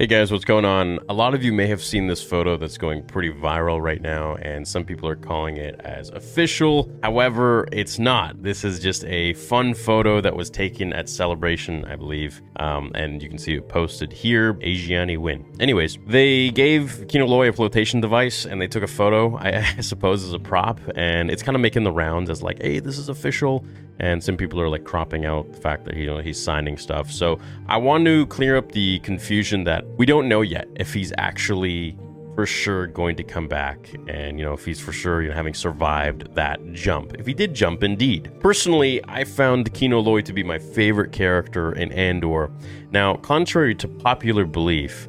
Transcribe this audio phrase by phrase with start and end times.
[0.00, 0.98] Hey guys, what's going on?
[1.10, 4.36] A lot of you may have seen this photo that's going pretty viral right now,
[4.36, 6.90] and some people are calling it as official.
[7.02, 8.42] However, it's not.
[8.42, 13.22] This is just a fun photo that was taken at Celebration, I believe, um, and
[13.22, 14.54] you can see it posted here.
[14.54, 15.44] Asiani win.
[15.60, 19.80] Anyways, they gave Kino Loy a flotation device, and they took a photo, I, I
[19.82, 22.96] suppose, as a prop, and it's kind of making the rounds as like, hey, this
[22.96, 23.66] is official.
[23.98, 27.10] And some people are like cropping out the fact that you know he's signing stuff.
[27.10, 27.38] So
[27.68, 31.94] I want to clear up the confusion that we don't know yet if he's actually
[32.34, 35.34] for sure going to come back and you know if he's for sure you know
[35.34, 37.12] having survived that jump.
[37.18, 38.32] If he did jump indeed.
[38.40, 42.50] Personally i found kino loy to be my favorite character in andor.
[42.90, 45.06] Now contrary to popular belief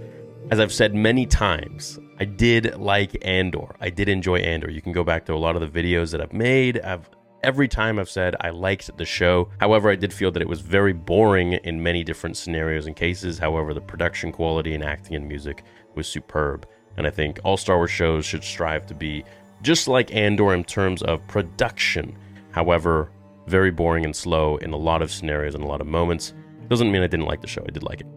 [0.50, 3.74] as i've said many times i did like andor.
[3.80, 4.70] I did enjoy andor.
[4.70, 6.82] You can go back to a lot of the videos that i've made.
[6.82, 7.10] I've
[7.44, 9.50] Every time I've said I liked the show.
[9.60, 13.40] However, I did feel that it was very boring in many different scenarios and cases.
[13.40, 15.64] However, the production quality and acting and music
[15.96, 16.68] was superb.
[16.98, 19.24] And I think all Star Wars shows should strive to be
[19.64, 22.16] just like Andor in terms of production.
[22.52, 23.10] However,
[23.48, 26.34] very boring and slow in a lot of scenarios and a lot of moments.
[26.68, 27.64] Doesn't mean I didn't like the show.
[27.68, 28.08] I did like it.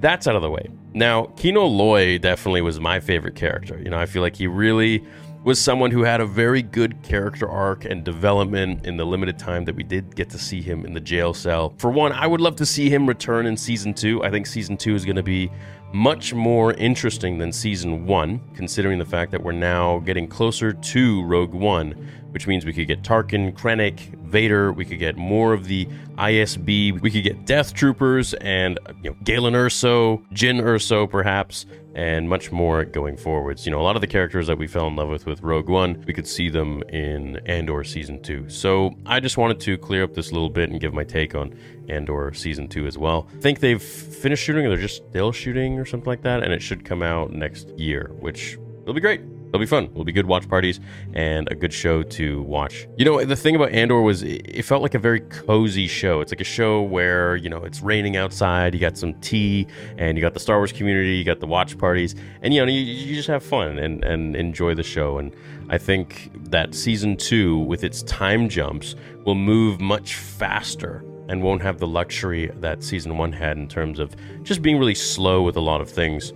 [0.00, 0.68] That's out of the way.
[0.94, 3.80] Now, Kino Loy definitely was my favorite character.
[3.82, 5.04] You know, I feel like he really
[5.48, 9.64] was someone who had a very good character arc and development in the limited time
[9.64, 11.72] that we did get to see him in the jail cell.
[11.78, 14.22] For one, I would love to see him return in season two.
[14.22, 15.50] I think season two is going to be
[15.92, 21.24] much more interesting than season one, considering the fact that we're now getting closer to
[21.24, 21.92] Rogue One,
[22.30, 27.00] which means we could get Tarkin, Krennic, Vader, we could get more of the ISB,
[27.00, 32.52] we could get Death Troopers and you know, Galen Erso, Jyn Erso perhaps, and much
[32.52, 33.66] more going forwards.
[33.66, 35.68] You know, a lot of the characters that we fell in love with with Rogue
[35.68, 38.48] One, we could see them in Andor season 2.
[38.48, 41.58] So, I just wanted to clear up this little bit and give my take on
[41.88, 43.26] Andor season 2 as well.
[43.36, 46.52] I think they've finished shooting or they're just still shooting or something like that and
[46.52, 49.20] it should come out next year, which will be great.
[49.48, 49.84] It'll be fun.
[49.84, 50.78] It'll be good watch parties
[51.14, 52.86] and a good show to watch.
[52.98, 56.20] You know, the thing about Andor was it felt like a very cozy show.
[56.20, 59.66] It's like a show where, you know, it's raining outside, you got some tea,
[59.96, 62.70] and you got the Star Wars community, you got the watch parties, and, you know,
[62.70, 65.16] you, you just have fun and, and enjoy the show.
[65.16, 65.34] And
[65.70, 71.62] I think that season two, with its time jumps, will move much faster and won't
[71.62, 75.56] have the luxury that season one had in terms of just being really slow with
[75.56, 76.32] a lot of things.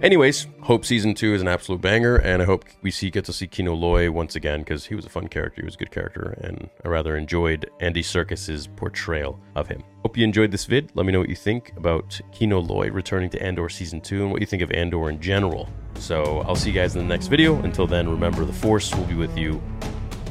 [0.00, 3.32] Anyways, hope season two is an absolute banger, and I hope we see get to
[3.32, 5.60] see Kino Loy once again because he was a fun character.
[5.60, 9.82] He was a good character, and I rather enjoyed Andy Serkis's portrayal of him.
[10.02, 10.92] Hope you enjoyed this vid.
[10.94, 14.30] Let me know what you think about Kino Loy returning to Andor season two, and
[14.30, 15.68] what you think of Andor in general.
[15.94, 17.56] So I'll see you guys in the next video.
[17.62, 19.60] Until then, remember the Force will be with you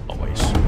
[0.07, 0.66] always.